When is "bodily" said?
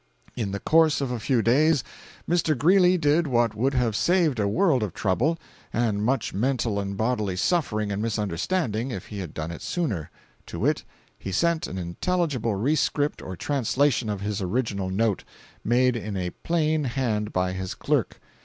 6.97-7.35